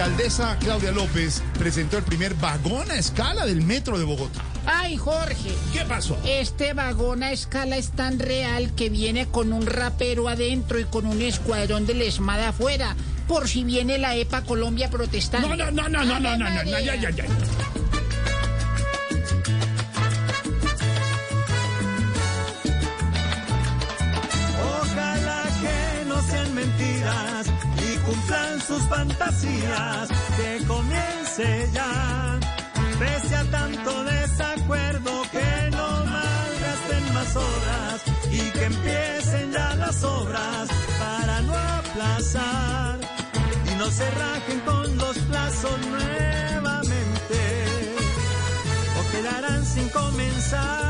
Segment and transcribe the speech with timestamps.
[0.00, 4.40] alcaldesa Claudia López presentó el primer vagón a escala del metro de Bogotá.
[4.64, 5.50] Ay, Jorge.
[5.74, 6.16] ¿Qué pasó?
[6.24, 11.04] Este vagón a escala es tan real que viene con un rapero adentro y con
[11.04, 12.96] un escuadrón de la esmada afuera,
[13.28, 15.48] por si viene la EPA Colombia protestando.
[15.48, 17.24] No, no, no, no, no, no, no, no, no, ya, ya, ya.
[17.24, 17.69] Ojalá
[28.70, 30.08] sus fantasías.
[30.36, 32.38] Que comience ya.
[33.00, 37.96] Pese a tanto desacuerdo, que no malgasten más horas
[38.38, 40.68] y que empiecen ya las obras
[41.02, 42.98] para no aplazar
[43.70, 47.40] y no se rajen con los plazos nuevamente
[48.98, 50.89] o quedarán sin comenzar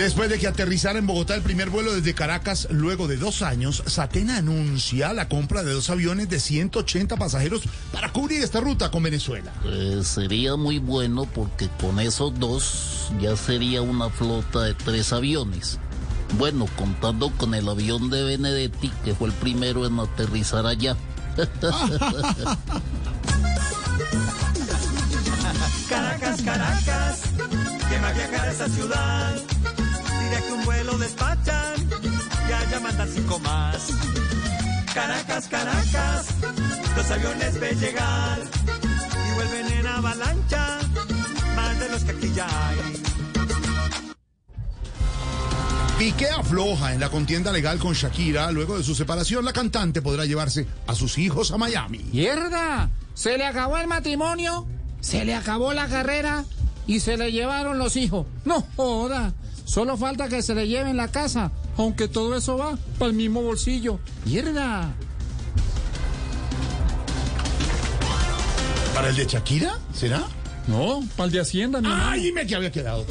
[0.00, 3.82] Después de que aterrizara en Bogotá el primer vuelo desde Caracas, luego de dos años,
[3.84, 9.02] Satena anuncia la compra de dos aviones de 180 pasajeros para cubrir esta ruta con
[9.02, 9.52] Venezuela.
[9.66, 15.78] Eh, sería muy bueno porque con esos dos ya sería una flota de tres aviones.
[16.38, 20.96] Bueno, contando con el avión de Benedetti, que fue el primero en aterrizar allá.
[25.90, 27.09] Caracas, Caracas,
[28.12, 29.34] viajar a esa ciudad.
[30.20, 31.88] Diré que un vuelo despachan
[32.48, 33.88] y allá mandan cinco más.
[34.94, 36.26] Caracas, Caracas,
[36.96, 38.38] los aviones ven llegar
[39.28, 40.78] y vuelven en avalancha,
[41.54, 42.78] más de los que aquí ya hay.
[45.98, 48.50] Piqué afloja en la contienda legal con Shakira.
[48.50, 51.98] Luego de su separación, la cantante podrá llevarse a sus hijos a Miami.
[52.12, 52.90] ¡Mierda!
[53.12, 54.66] Se le acabó el matrimonio,
[55.00, 56.44] se le acabó la carrera
[56.90, 58.26] y se le llevaron los hijos.
[58.44, 59.32] No joda.
[59.64, 63.42] Solo falta que se le lleven la casa, aunque todo eso va para el mismo
[63.42, 64.00] bolsillo.
[64.24, 64.92] ¡Mierda!
[68.92, 69.78] ¿Para el de Shakira?
[69.94, 70.24] ¿Será?
[70.66, 71.88] No, para el de Hacienda, mi.
[71.88, 73.06] ¡Ay, dime que había quedado!